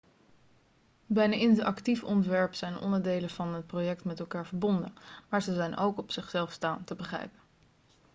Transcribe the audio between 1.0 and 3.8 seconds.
bij een interactief ontwerp zijn onderdelen van het